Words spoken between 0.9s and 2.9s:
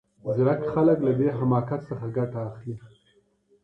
له دې حماقت څخه ګټه اخلي.